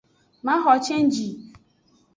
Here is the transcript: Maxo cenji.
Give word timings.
Maxo 0.45 0.73
cenji. 0.85 1.27